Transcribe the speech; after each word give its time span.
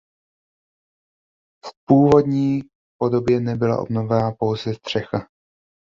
V 1.65 1.69
původní 1.85 2.61
podobě 2.99 3.39
nebylo 3.39 3.81
obnovena 3.81 4.31
pouze 4.31 4.73
střecha. 4.73 5.27